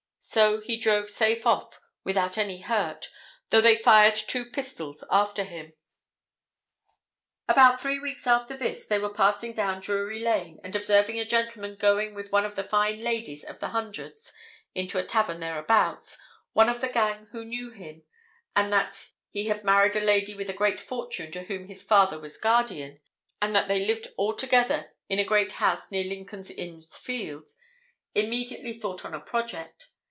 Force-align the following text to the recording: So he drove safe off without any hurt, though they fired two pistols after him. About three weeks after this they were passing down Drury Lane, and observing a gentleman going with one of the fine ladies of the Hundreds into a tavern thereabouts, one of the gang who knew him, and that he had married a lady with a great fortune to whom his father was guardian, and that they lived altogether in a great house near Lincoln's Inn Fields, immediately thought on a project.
So 0.23 0.59
he 0.59 0.77
drove 0.77 1.09
safe 1.09 1.47
off 1.47 1.79
without 2.03 2.37
any 2.37 2.59
hurt, 2.61 3.09
though 3.49 3.59
they 3.59 3.75
fired 3.75 4.13
two 4.15 4.45
pistols 4.45 5.03
after 5.09 5.43
him. 5.43 5.73
About 7.49 7.81
three 7.81 7.97
weeks 7.99 8.27
after 8.27 8.55
this 8.55 8.85
they 8.85 8.99
were 8.99 9.11
passing 9.13 9.53
down 9.53 9.81
Drury 9.81 10.19
Lane, 10.19 10.59
and 10.63 10.75
observing 10.75 11.17
a 11.19 11.25
gentleman 11.25 11.75
going 11.75 12.13
with 12.13 12.31
one 12.31 12.45
of 12.45 12.55
the 12.55 12.63
fine 12.63 12.99
ladies 12.99 13.43
of 13.43 13.59
the 13.59 13.69
Hundreds 13.69 14.31
into 14.75 14.99
a 14.99 15.03
tavern 15.03 15.39
thereabouts, 15.39 16.19
one 16.53 16.69
of 16.69 16.81
the 16.81 16.87
gang 16.89 17.25
who 17.31 17.43
knew 17.43 17.71
him, 17.71 18.03
and 18.55 18.71
that 18.71 19.07
he 19.31 19.45
had 19.45 19.63
married 19.63 19.95
a 19.95 19.99
lady 20.01 20.35
with 20.35 20.51
a 20.51 20.53
great 20.53 20.79
fortune 20.79 21.31
to 21.31 21.45
whom 21.45 21.65
his 21.65 21.81
father 21.81 22.19
was 22.19 22.37
guardian, 22.37 22.99
and 23.41 23.55
that 23.55 23.67
they 23.67 23.83
lived 23.83 24.07
altogether 24.19 24.91
in 25.09 25.17
a 25.17 25.23
great 25.25 25.53
house 25.53 25.89
near 25.91 26.03
Lincoln's 26.03 26.51
Inn 26.51 26.83
Fields, 26.83 27.55
immediately 28.13 28.77
thought 28.77 29.03
on 29.03 29.15
a 29.15 29.19
project. 29.19 29.87